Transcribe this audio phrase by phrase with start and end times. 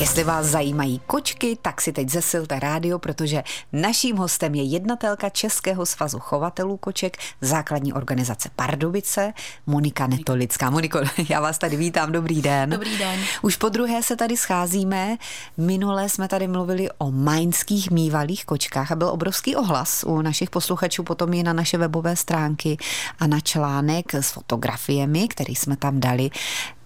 [0.00, 5.86] Jestli vás zajímají kočky, tak si teď zesilte rádio, protože naším hostem je jednatelka Českého
[5.86, 9.32] svazu chovatelů koček, základní organizace Pardubice,
[9.66, 10.70] Monika Netolická.
[10.70, 12.70] Moniko, já vás tady vítám, dobrý den.
[12.70, 13.20] Dobrý den.
[13.42, 15.16] Už po druhé se tady scházíme.
[15.56, 21.02] Minule jsme tady mluvili o mainských mývalých kočkách a byl obrovský ohlas u našich posluchačů,
[21.02, 22.76] potom i na naše webové stránky
[23.18, 26.30] a na článek s fotografiemi, který jsme tam dali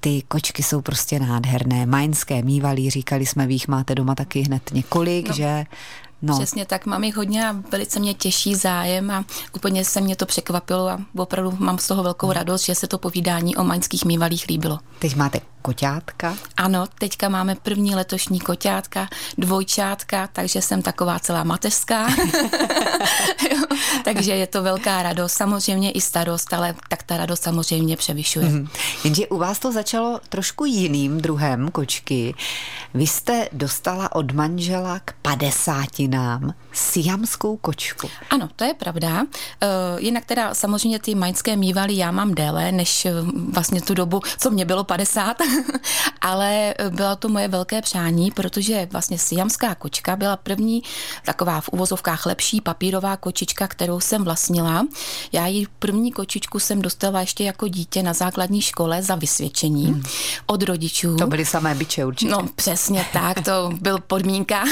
[0.00, 1.86] ty kočky jsou prostě nádherné.
[1.86, 5.34] Mainské, mývalí, říkali jsme, vy jich máte doma taky hned několik, no.
[5.34, 5.64] že
[6.22, 6.38] No.
[6.38, 9.24] Přesně tak, mám jich hodně a velice mě těší zájem a
[9.54, 12.98] úplně se mě to překvapilo a opravdu mám z toho velkou radost, že se to
[12.98, 14.78] povídání o maňských mývalích líbilo.
[14.98, 16.36] Teď máte koťátka?
[16.56, 22.08] Ano, teďka máme první letošní koťátka, dvojčátka, takže jsem taková celá mateřská.
[24.04, 28.48] takže je to velká radost, samozřejmě i starost, ale tak ta radost samozřejmě převyšuje.
[28.48, 28.68] Mm.
[29.04, 32.34] Jenže u vás to začalo trošku jiným druhem kočky.
[32.94, 38.08] Vy jste dostala od manžela k padesátinám siamskou kočku.
[38.30, 39.22] Ano, to je pravda.
[39.22, 39.26] Uh,
[39.98, 44.50] jinak teda samozřejmě ty majské mývaly já mám déle, než uh, vlastně tu dobu, co
[44.50, 45.36] mě bylo 50,
[46.20, 50.82] ale bylo to moje velké přání, protože vlastně siamská kočka byla první
[51.24, 54.86] taková v uvozovkách lepší papírová kočička, kterou jsem vlastnila.
[55.32, 60.02] Já ji první kočičku jsem dostala ještě jako dítě na základní škole za vysvědčení hmm.
[60.46, 61.16] od rodičů.
[61.16, 62.30] To byly samé byče určitě.
[62.30, 62.48] No
[62.80, 64.64] přesně tak, to byl podmínka.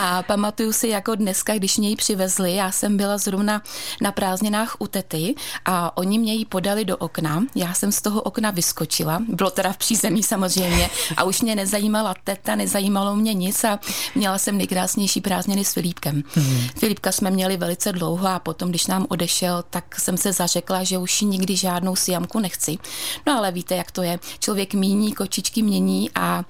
[0.00, 3.62] A pamatuju si jako dneska, když mě ji přivezli, já jsem byla zrovna
[4.00, 7.44] na prázdninách u tety a oni mě ji podali do okna.
[7.54, 9.22] Já jsem z toho okna vyskočila.
[9.28, 13.78] Bylo teda v přízemí samozřejmě a už mě nezajímala teta, nezajímalo mě nic a
[14.14, 16.22] měla jsem nejkrásnější prázdniny s Filipkem.
[16.34, 16.68] Hmm.
[16.76, 20.98] Filipka jsme měli velice dlouho a potom, když nám odešel, tak jsem se zařekla, že
[20.98, 22.78] už nikdy žádnou siamku nechci.
[23.26, 24.18] No ale víte, jak to je.
[24.38, 26.44] Člověk míní, kočičky mění a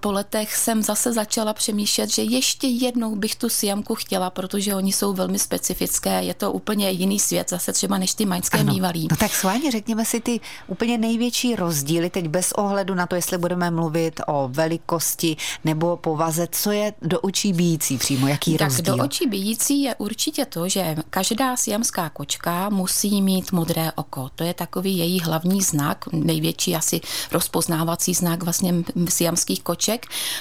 [0.00, 4.92] po letech jsem zase začala přemýšlet, že ještě jednou bych tu siamku chtěla, protože oni
[4.92, 9.08] jsou velmi specifické, je to úplně jiný svět, zase třeba než ty maňské mývalí.
[9.10, 13.38] No tak schválně řekněme si ty úplně největší rozdíly, teď bez ohledu na to, jestli
[13.38, 18.96] budeme mluvit o velikosti nebo povaze, co je do očí bíjící přímo, jaký tak rozdíl?
[18.96, 24.30] do očí bíjící je určitě to, že každá siamská kočka musí mít modré oko.
[24.34, 27.00] To je takový její hlavní znak, největší asi
[27.32, 28.74] rozpoznávací znak vlastně
[29.08, 29.87] siamských koček.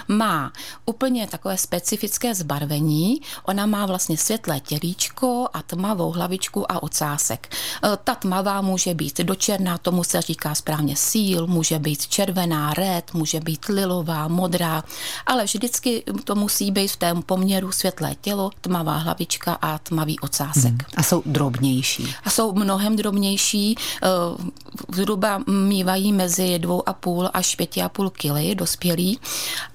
[0.07, 0.51] Má
[0.85, 3.21] úplně takové specifické zbarvení.
[3.45, 7.49] Ona má vlastně světlé tělíčko a tmavou hlavičku a ocásek.
[7.83, 13.13] E, ta tmavá může být dočerná, tomu se říká správně síl, může být červená, red,
[13.13, 14.83] může být lilová, modrá,
[15.25, 20.63] ale vždycky to musí být v tom poměru světlé tělo, tmavá hlavička a tmavý ocásek.
[20.63, 20.79] Hmm.
[20.97, 22.15] A jsou drobnější.
[22.23, 24.07] A jsou mnohem drobnější, e,
[24.95, 29.19] zhruba mývají mezi 2,5 až 5,5 kg dospělí.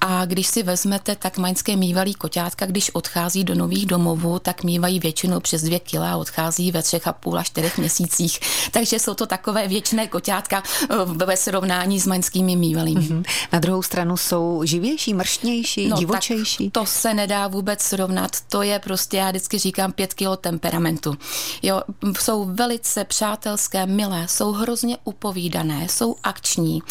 [0.01, 5.01] A když si vezmete, tak maňské mývalí koťátka, když odchází do nových domovů, tak mývají
[5.01, 8.41] většinou přes 2 kg a odchází ve třech a půl až čtyřech měsících.
[8.71, 13.01] Takže jsou to takové věčné koťátka e, ve srovnání s maňskými mývalými.
[13.01, 13.25] Mm-hmm.
[13.53, 16.71] Na druhou stranu jsou živější, mrštnější, no, divočejší.
[16.71, 18.31] to se nedá vůbec srovnat.
[18.49, 21.17] To je prostě, já vždycky říkám, pět kilo temperamentu.
[21.63, 21.83] Jo,
[22.19, 26.83] jsou velice přátelské, milé, jsou hrozně upovídané, jsou akční.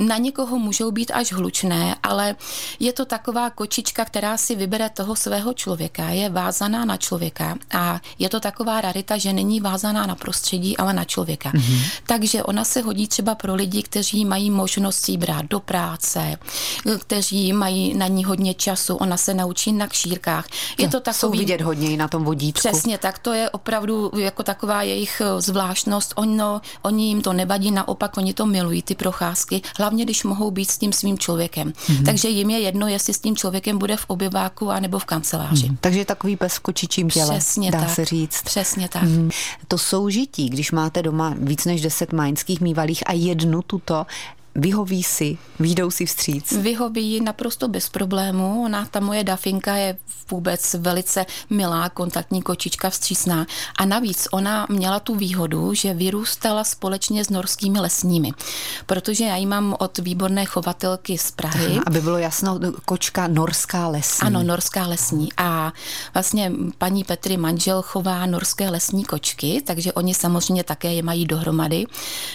[0.00, 2.13] Na někoho můžou být až hlučné, ale
[2.80, 8.00] je to taková kočička, která si vybere toho svého člověka, je vázaná na člověka a
[8.18, 11.50] je to taková rarita, že není vázaná na prostředí, ale na člověka.
[11.50, 11.80] Mm-hmm.
[12.06, 16.36] Takže ona se hodí třeba pro lidi, kteří mají možnost jí brát do práce,
[16.98, 20.46] kteří mají na ní hodně času, ona se naučí na kšírkách.
[20.78, 21.20] Je to takový...
[21.20, 22.68] Jsou vidět hodně i na tom vodítku.
[22.68, 26.12] Přesně tak, to je opravdu jako taková jejich eh, zvláštnost.
[26.16, 30.70] Ono, oni jim to nevadí, naopak oni to milují, ty procházky, hlavně když mohou být
[30.70, 31.72] s tím svým člověkem.
[31.72, 32.03] Mm-hmm.
[32.04, 35.66] Takže jim je jedno, jestli s tím člověkem bude v obyváku a nebo v kanceláři.
[35.66, 35.76] Mm-hmm.
[35.80, 37.90] Takže takový pes v kočičím těle, Přesně dá tak.
[37.90, 38.42] se říct.
[38.42, 39.02] Přesně tak.
[39.02, 39.30] Mm-hmm.
[39.68, 44.06] To soužití, když máte doma víc než deset majnských mývalých a jednu tuto,
[44.54, 46.52] vyhoví si, výjdou si vstříc?
[46.52, 48.64] Vyhoví naprosto bez problému.
[48.64, 49.96] Ona, ta moje dafinka je
[50.30, 53.46] vůbec velice milá, kontaktní kočička vstřícná.
[53.78, 58.32] A navíc ona měla tu výhodu, že vyrůstala společně s norskými lesními.
[58.86, 61.66] Protože já ji mám od výborné chovatelky z Prahy.
[61.66, 64.26] Aha, aby bylo jasno, kočka norská lesní.
[64.26, 65.28] Ano, norská lesní.
[65.36, 65.72] A
[66.14, 71.86] vlastně paní Petry manžel chová norské lesní kočky, takže oni samozřejmě také je mají dohromady.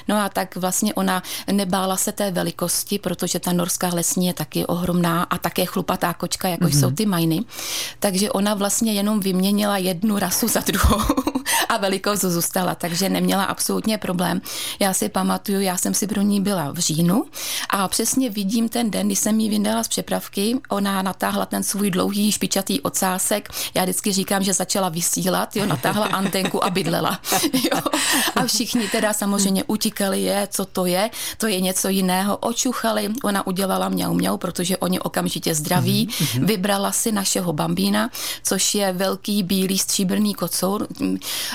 [0.07, 4.34] No a tak vlastně ona nebála se se té velikosti, protože ta norská lesní je
[4.34, 6.80] taky ohromná a také chlupatá kočka, jako mm-hmm.
[6.80, 7.42] jsou ty majny.
[8.00, 11.02] Takže ona vlastně jenom vyměnila jednu rasu za druhou
[11.69, 14.42] a velikost zůstala, takže neměla absolutně problém.
[14.80, 17.25] Já si pamatuju, já jsem si pro ní byla v říjnu
[17.69, 21.92] a přesně vidím ten den, kdy jsem jí vyndala z přepravky, ona natáhla ten svůj
[21.92, 23.50] dlouhý špičatý ocásek.
[23.74, 27.19] Já vždycky říkám, že začala vysílat, jo, natáhla antenku a bydlela.
[27.54, 27.81] Jo.
[28.36, 33.48] A všichni teda samozřejmě utíkali je, co to je, to je něco jiného, očuchali, ona
[33.48, 36.45] udělala mňau mňau, protože oni okamžitě zdraví, mm-hmm.
[36.45, 38.10] vybrala si našeho bambína,
[38.44, 40.88] což je velký bílý stříbrný kocour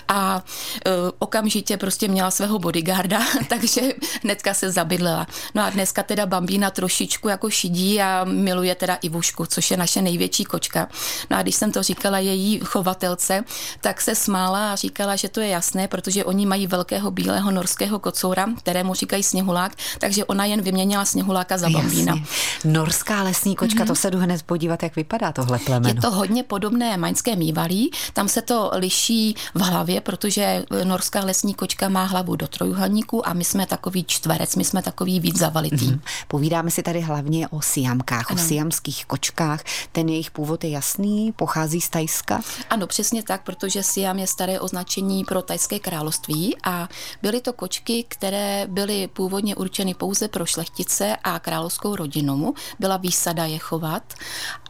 [0.08, 0.44] a
[0.86, 3.80] uh, okamžitě prostě měla svého bodyguarda, takže
[4.22, 5.26] hnedka se zabydlela.
[5.54, 10.02] No a dneska teda bambína trošičku jako šidí a miluje teda Ivušku, což je naše
[10.02, 10.88] největší kočka.
[11.30, 13.44] No a když jsem to říkala její chovatelce,
[13.80, 17.98] tak se smála a říkala, že to je jasné, protože oni mají velkého bílého norského
[17.98, 22.14] kocoura, kterému říkají sněhulák, takže ona jen vyměnila sněhuláka za bambína.
[22.14, 22.72] Jasně.
[22.72, 23.86] Norská lesní kočka, mm-hmm.
[23.86, 25.88] to se jdu hned podívat, jak vypadá tohle plemeno.
[25.88, 31.54] Je to hodně podobné maňské mývalí, tam se to liší v hlavě, protože norská lesní
[31.54, 35.90] kočka má hlavu do trojuhelníku a my jsme takový čtverec, my jsme takový víc zavalitý.
[35.90, 36.00] Mm-hmm.
[36.28, 38.40] Povídáme si tady hlavně o siamkách, ano.
[38.40, 39.60] o siamských kočkách.
[39.92, 42.40] Ten jejich původ je jasný, pochází z Tajska?
[42.70, 46.88] Ano, přesně tak, protože siam je staré označení pro tajské království a
[47.22, 52.54] byly to kočky, které byly původně určeny pouze pro šlechtice a královskou rodinu.
[52.78, 54.14] Byla výsada je chovat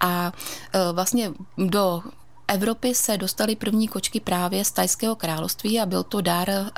[0.00, 0.32] a
[0.72, 2.02] e, vlastně do
[2.48, 6.70] Evropy se dostaly první kočky právě z Tajského království a byl to dar eh,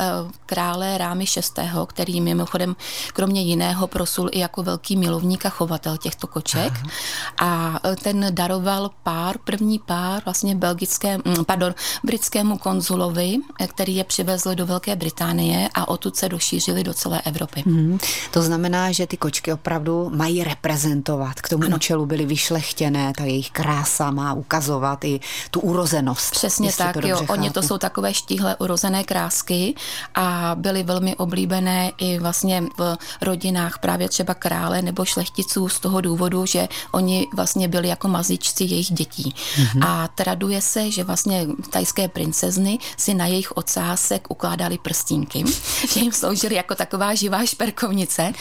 [0.46, 2.76] krále Rámy VI., který mimochodem
[3.12, 6.72] kromě jiného prosul i jako velký milovník a chovatel těchto koček.
[6.72, 6.90] Aha.
[7.38, 11.74] A eh, ten daroval pár, první pár vlastně belgické, mm, pardon,
[12.04, 17.20] britskému konzulovi, eh, který je přivezl do Velké Británie a odtud se došířili do celé
[17.20, 17.62] Evropy.
[17.66, 17.98] Hmm.
[18.30, 21.40] To znamená, že ty kočky opravdu mají reprezentovat.
[21.40, 21.76] K tomu ano.
[21.76, 25.20] účelu byly vyšlechtěné, ta jejich krása má ukazovat i
[25.56, 26.30] tu urozenost.
[26.30, 27.16] Přesně tak, jo.
[27.16, 27.32] Chápu.
[27.32, 29.74] Oni to jsou takové štíhle urozené krásky
[30.14, 36.00] a byly velmi oblíbené i vlastně v rodinách právě třeba krále nebo šlechticů z toho
[36.00, 39.34] důvodu, že oni vlastně byli jako mazičci jejich dětí.
[39.34, 39.86] Mm-hmm.
[39.86, 45.44] A traduje se, že vlastně tajské princezny si na jejich ocásek ukládali prstínky,
[45.92, 48.32] že jim sloužily jako taková živá šperkovnice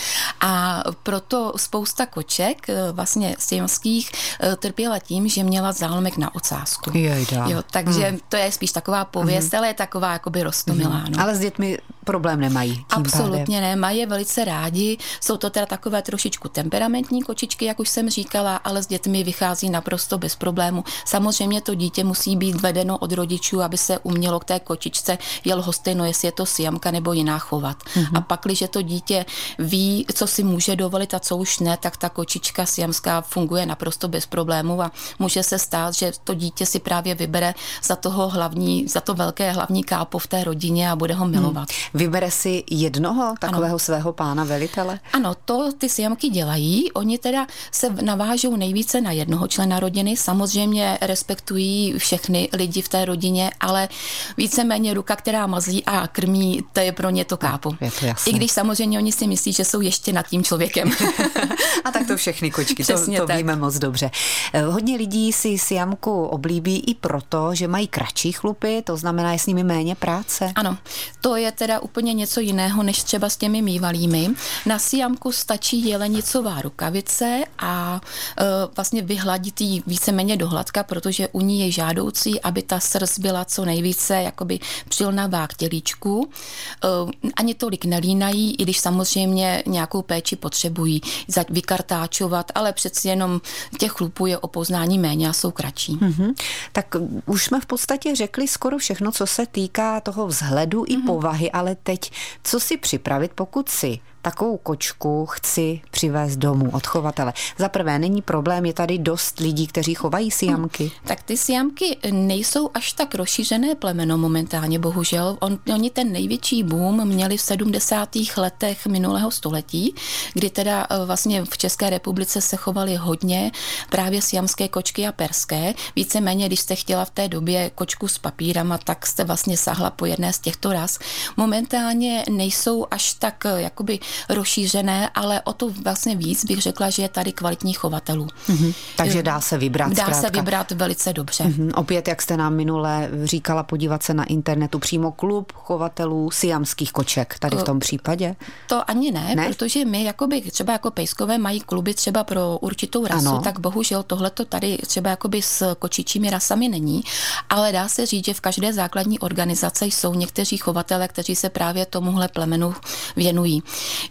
[0.42, 6.92] a proto spousta koček eh, vlastně siamských eh, trpěla tím, že měla zálomek na ocásku.
[7.06, 7.46] Jejda.
[7.48, 8.19] Jo, takže hmm.
[8.30, 9.57] to je spíš taková pověst, hmm.
[9.57, 10.98] ale je taková jakoby rostomilá.
[10.98, 11.12] Hmm.
[11.12, 11.24] No.
[11.24, 12.86] Ale s dětmi problém nemají.
[12.90, 14.98] Absolutně ne, mají je velice rádi.
[15.22, 19.69] Jsou to teda takové trošičku temperamentní kočičky, jak už jsem říkala, ale s dětmi vychází
[19.69, 20.84] naprosto bez problému.
[21.06, 25.62] Samozřejmě to dítě musí být vedeno od rodičů, aby se umělo k té kočičce jel
[25.62, 27.78] hostejno, jestli je to siamka nebo jiná chovat.
[27.84, 28.18] Mm-hmm.
[28.18, 29.25] A pak, když to dítě
[29.60, 34.07] ví, co si může dovolit a co už ne, tak ta kočička siamská funguje naprosto
[34.07, 37.54] bez problému a může se stát, že to dítě si právě vybere
[37.84, 41.69] za toho hlavní, za to velké hlavní kápo v té rodině a bude ho milovat.
[41.69, 41.94] Hmm.
[41.95, 43.80] Vybere si jednoho takového ano.
[43.80, 45.00] svého pána velitele?
[45.13, 46.92] Ano, to ty siamky dělají.
[46.92, 50.18] Oni teda se navážou nejvíce na jednoho člena rodiny.
[50.18, 53.89] Samozřejmě respektují všechny lidi v té rodině, ale
[54.38, 57.71] víceméně ruka, která mazlí a krmí, to je pro ně to kápo.
[57.81, 58.31] Je to jasné.
[58.31, 60.92] I když samozřejmě oni si myslí, že jsou ještě nad tím člověkem.
[61.83, 64.12] a tak to všechny kočky, Přesně to, to víme moc dobře.
[64.53, 69.39] Eh, hodně lidí si siamku oblíbí i proto, že mají kratší chlupy, to znamená, je
[69.39, 70.51] s nimi méně práce.
[70.56, 70.77] Ano,
[71.21, 74.30] to je teda úplně něco jiného, než třeba s těmi mývalými.
[74.66, 78.44] Na siamku stačí jelenicová rukavice a e,
[78.76, 83.45] vlastně vyhladit ji víceméně do hladka, protože u ní je žádoucí, aby ta srst byla
[83.45, 84.59] co nejvíce jakoby
[84.90, 86.30] přilnavá k tělíčku.
[86.30, 86.88] E,
[87.36, 91.02] ani tolik nelínají, i když samozřejmě nějakou péči potřebují
[91.50, 93.42] vykartáčovat, ale přeci jenom
[93.80, 95.98] těch chlupů je o poznání méně a jsou kratší.
[95.98, 96.33] Mm-hmm.
[96.71, 96.95] Tak
[97.26, 100.94] už jsme v podstatě řekli skoro všechno, co se týká toho vzhledu mm-hmm.
[100.94, 101.06] i mhm.
[101.06, 102.12] povahy, ale teď
[102.44, 107.34] co si připravit, pokud si takovou kočku chci přivést domů od chovatele.
[107.58, 110.84] Za prvé, není problém, je tady dost lidí, kteří chovají siamky.
[110.84, 111.08] Hmm.
[111.08, 115.38] Tak ty siamky nejsou až tak rozšířené plemeno momentálně, bohužel.
[115.40, 118.10] On, oni ten největší boom měli v 70.
[118.38, 119.96] letech minulého století,
[120.34, 123.52] kdy teda eh, vlastně v České republice se chovaly hodně
[123.90, 125.74] právě siamské kočky a perské.
[125.96, 130.06] Víceméně, když jste chtěla v té době kočku s papírama, tak jste vlastně sahla po
[130.06, 131.00] jedné z těchto ras.
[131.38, 137.02] Momentálně nejsou až tak eh, jakoby rozšířené, ale o to vlastně víc bych řekla, že
[137.02, 138.28] je tady kvalitní chovatelů.
[138.50, 138.74] Mm-hmm.
[138.98, 139.90] Takže dá se vybrat.
[139.90, 140.22] Dá zkrátka.
[140.22, 141.44] se vybrat velice dobře.
[141.44, 141.72] Mm-hmm.
[141.76, 147.40] Opět, jak jste nám minule říkala, podívat se na internetu přímo klub chovatelů siamských koček,
[147.40, 148.36] tady v tom případě?
[148.68, 149.48] To ani ne, ne?
[149.48, 153.42] protože my jakoby, třeba jako pejskové mají kluby třeba pro určitou rasu, ano.
[153.42, 157.04] tak bohužel tohle to tady třeba jakoby s kočičími rasami není,
[157.50, 161.86] ale dá se říct, že v každé základní organizaci jsou někteří chovatele, kteří se právě
[161.86, 162.76] tomuhle plemenu
[163.16, 163.64] věnují.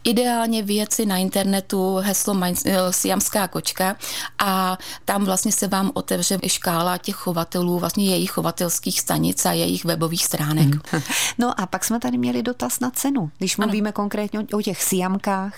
[0.05, 3.97] Ideálně si na internetu heslo eh, siamská kočka
[4.39, 9.85] a tam vlastně se vám otevře škála těch chovatelů, vlastně jejich chovatelských stanic a jejich
[9.85, 10.93] webových stránek.
[10.93, 11.03] Hmm.
[11.39, 13.31] No a pak jsme tady měli dotaz na cenu.
[13.39, 13.93] Když mluvíme ano.
[13.93, 15.55] konkrétně o těch siamkách,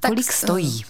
[0.00, 0.84] tak, kolik stojí?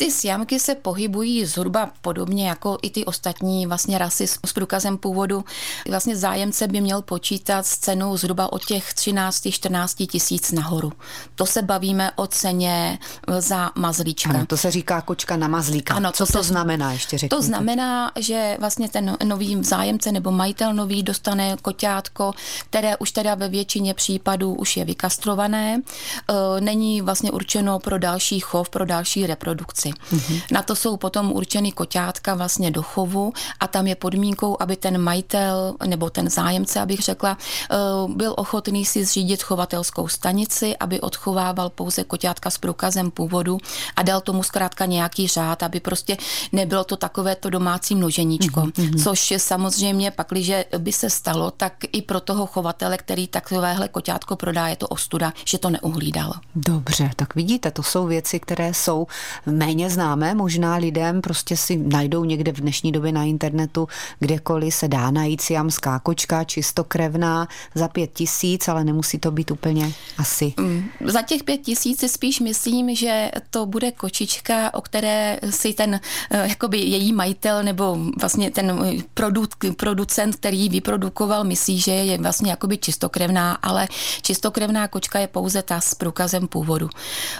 [0.00, 4.98] Ty siamky se pohybují zhruba podobně jako i ty ostatní vlastně rasy s, s průkazem
[4.98, 5.44] původu.
[5.88, 10.92] Vlastně zájemce by měl počítat s cenou zhruba od těch 13-14 tisíc nahoru.
[11.34, 14.30] To se bavíme o ceně e, za mazlíčka.
[14.30, 15.94] Ano, to se říká kočka na mazlíka.
[15.94, 17.36] Ano, Co to, to znamená, ještě řekněte?
[17.36, 23.34] To znamená, že vlastně ten nový zájemce nebo majitel nový dostane koťátko, které už teda
[23.34, 25.82] ve většině případů už je vykastrované.
[26.28, 30.22] E, není vlastně určeno pro další chov, pro další reprodukci kozy.
[30.22, 30.42] Mm-hmm.
[30.50, 34.98] Na to jsou potom určeny koťátka vlastně do chovu a tam je podmínkou, aby ten
[34.98, 37.38] majitel nebo ten zájemce, abych řekla,
[37.70, 37.76] eh,
[38.08, 43.58] byl ochotný si zřídit chovatelskou stanici, aby odchovával pouze koťátka s průkazem původu
[43.96, 46.16] a dal tomu zkrátka nějaký řád, aby prostě
[46.52, 48.60] nebylo to takové to domácí množeníčko.
[48.60, 49.04] Mm-hmm.
[49.04, 54.36] Což samozřejmě pak, když by se stalo, tak i pro toho chovatele, který takovéhle koťátko
[54.36, 56.32] prodá, je to ostuda, že to neuhlídal.
[56.54, 59.06] Dobře, tak vidíte, to jsou věci, které jsou
[59.46, 64.74] méně méně známé, možná lidem prostě si najdou někde v dnešní době na internetu, kdekoliv
[64.74, 70.52] se dá najít siamská kočka, čistokrevná za pět tisíc, ale nemusí to být úplně asi.
[70.60, 75.72] Mm, za těch pět tisíc si spíš myslím, že to bude kočička, o které si
[75.72, 81.92] ten eh, jakoby její majitel nebo vlastně ten produkt, producent, který ji vyprodukoval, myslí, že
[81.92, 83.88] je vlastně jakoby čistokrevná, ale
[84.22, 86.88] čistokrevná kočka je pouze ta s průkazem původu.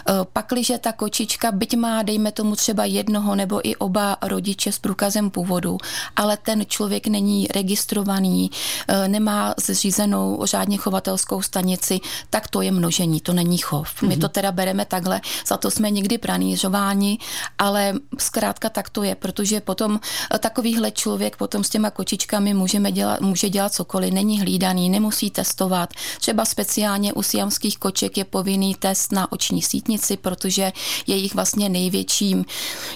[0.09, 4.79] Eh, pakliže ta kočička, byť má, dejme tomu třeba jednoho nebo i oba rodiče s
[4.79, 5.77] průkazem původu,
[6.15, 8.51] ale ten člověk není registrovaný,
[8.87, 14.01] e, nemá zřízenou řádně chovatelskou stanici, tak to je množení, to není chov.
[14.01, 14.29] My to mhm.
[14.29, 17.19] teda bereme takhle, za to jsme někdy pranířováni,
[17.57, 19.99] ale zkrátka tak to je, protože potom
[20.35, 25.31] e, takovýhle člověk potom s těma kočičkami můžeme dělat, může dělat cokoliv, není hlídaný, nemusí
[25.31, 25.93] testovat.
[26.19, 30.71] Třeba speciálně u siamských koček je povinný test na oční sítnici, protože
[31.07, 32.45] je jich vlastně největší největším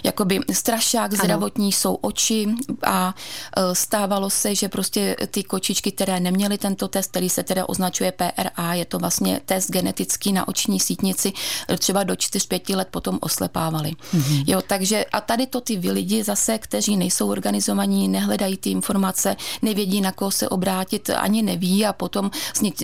[0.04, 1.24] jakoby strašák ano.
[1.24, 2.48] zdravotní jsou oči
[2.84, 3.16] a
[3.58, 8.12] e, stávalo se, že prostě ty kočičky, které neměly tento test, který se teda označuje
[8.12, 11.34] PRA, je to vlastně test genetický na oční sítnici,
[11.78, 13.92] třeba do 4-5 let potom oslepávali.
[13.92, 14.44] Mm-hmm.
[14.48, 20.02] Jo, takže a tady to ty lidi zase, kteří nejsou organizovaní, nehledají ty informace, nevědí,
[20.02, 22.32] na koho se obrátit, ani neví a potom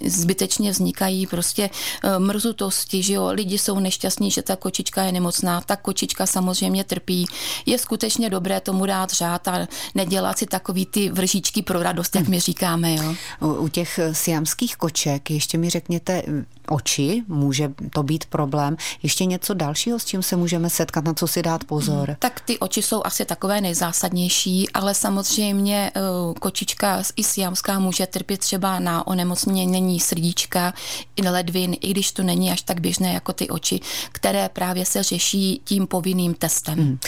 [0.05, 1.69] zbytečně vznikají prostě
[2.03, 6.83] e, mrzutosti, že jo, lidi jsou nešťastní, že ta kočička je nemocná, ta kočička samozřejmě
[6.83, 7.25] trpí.
[7.65, 12.27] Je skutečně dobré tomu dát řád a nedělat si takový ty vržíčky pro radost, jak
[12.27, 12.95] my říkáme.
[12.95, 13.15] Jo.
[13.41, 16.23] U těch siamských koček ještě mi řekněte,
[16.71, 18.77] oči, může to být problém.
[19.03, 22.07] Ještě něco dalšího, s čím se můžeme setkat, na co si dát pozor?
[22.07, 26.01] Hmm, tak ty oči jsou asi takové nejzásadnější, ale samozřejmě eh,
[26.39, 30.73] kočička i siamská může trpět třeba na onemocnění srdíčka,
[31.15, 33.79] i ledvin, i když to není až tak běžné jako ty oči,
[34.11, 36.75] které právě se řeší tím povinným testem.
[36.75, 36.99] Hmm.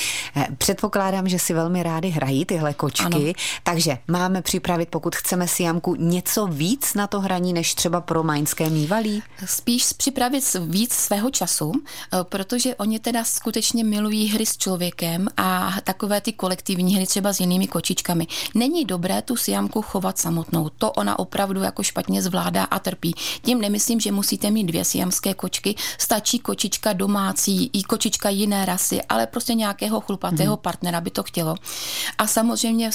[0.58, 3.20] Předpokládám, že si velmi rádi hrají tyhle kočky, ano.
[3.64, 8.70] takže máme připravit, pokud chceme siamku, něco víc na to hraní, než třeba pro maňské
[8.70, 9.24] mývalí?
[9.54, 15.76] Spíš připravit víc svého času, eh, protože oni teda skutečně milují hry s člověkem a
[15.84, 18.28] takové ty kolektivní hry třeba s jinými kočičkami.
[18.56, 20.70] Není dobré tu siamku chovat samotnou.
[20.78, 23.16] To ona opravdu jako špatně zvládá a trpí.
[23.42, 29.02] Tím nemyslím, že musíte mít dvě siamské kočky, stačí kočička domácí, i kočička jiné rasy,
[29.02, 30.62] ale prostě nějakého chlupatého hmm.
[30.62, 31.56] partnera by to chtělo.
[32.18, 32.90] A samozřejmě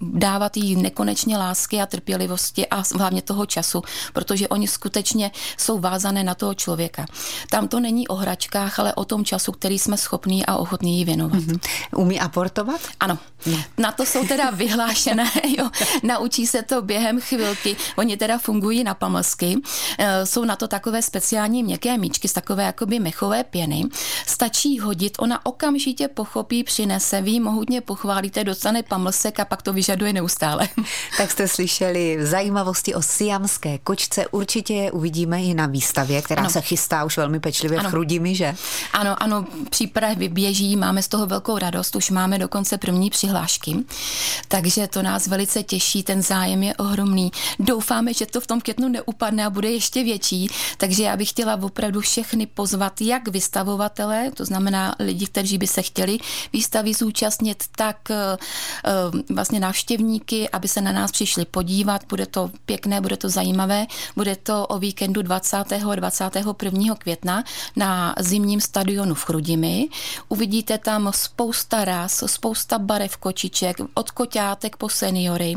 [0.00, 3.82] dávat jí nekonečně lásky a trpělivosti a hlavně toho času,
[4.12, 5.30] protože oni skutečně
[5.60, 7.06] jsou vázané na toho člověka.
[7.50, 11.04] Tam to není o hračkách, ale o tom času, který jsme schopní a ochotní jí
[11.04, 11.38] věnovat.
[11.38, 11.60] Mm-hmm.
[11.96, 12.80] Umí aportovat?
[13.00, 13.18] Ano.
[13.46, 13.64] Ne.
[13.78, 15.70] Na to jsou teda vyhlášené, jo.
[16.02, 17.76] Naučí se to během chvilky.
[17.96, 19.56] Oni teda fungují na pamlsky.
[19.98, 23.84] E, jsou na to takové speciální měkké míčky z takové jakoby mechové pěny.
[24.26, 30.12] Stačí hodit, ona okamžitě pochopí, přinese, vy mohutně pochválíte, dostane pamlsek a pak to vyžaduje
[30.12, 30.68] neustále.
[31.16, 34.26] Tak jste slyšeli zajímavosti o siamské kočce.
[34.26, 36.50] Určitě je uvidíme i na výstavě, která ano.
[36.50, 37.88] se chystá už velmi pečlivě ano.
[37.88, 38.54] v Chrudimi, že?
[38.92, 43.76] Ano, ano, přípravy běží, máme z toho velkou radost, už máme dokonce první přihlášky,
[44.48, 47.32] takže to nás velice těší, ten zájem je ohromný.
[47.58, 51.58] Doufáme, že to v tom květnu neupadne a bude ještě větší, takže já bych chtěla
[51.62, 56.18] opravdu všechny pozvat, jak vystavovatele, to znamená lidi, kteří by se chtěli
[56.52, 62.04] výstavy zúčastnit, tak uh, vlastně návštěvníky, aby se na nás přišli podívat.
[62.08, 63.86] Bude to pěkné, bude to zajímavé.
[64.16, 65.37] Bude to o víkendu 20.
[65.90, 66.94] a 21.
[66.94, 67.44] května
[67.76, 69.88] na zimním stadionu v Chrudimi.
[70.28, 75.54] Uvidíte tam spousta ras, spousta barev kočiček, od koťátek po seniory.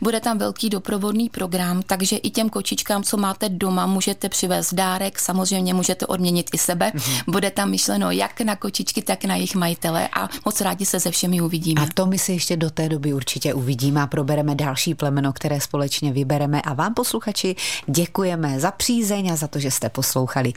[0.00, 5.18] Bude tam velký doprovodný program, takže i těm kočičkám, co máte doma, můžete přivést dárek,
[5.18, 6.92] samozřejmě můžete odměnit i sebe.
[6.94, 7.32] Mm-hmm.
[7.32, 11.10] Bude tam myšleno jak na kočičky, tak na jejich majitele a moc rádi se se
[11.10, 11.80] všemi uvidíme.
[11.80, 15.60] A to my si ještě do té doby určitě uvidíme a probereme další plemeno, které
[15.60, 16.62] společně vybereme.
[16.62, 20.52] A vám, posluchači, děkujeme za přízeň a za to, že jste poslouchali.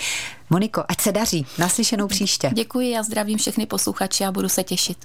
[0.50, 1.45] Moniko, ať se daří.
[1.57, 2.51] Naslyšenou příště.
[2.53, 4.97] Děkuji a zdravím všechny posluchače a budu se těšit.